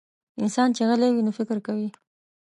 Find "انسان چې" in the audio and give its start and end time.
0.41-0.81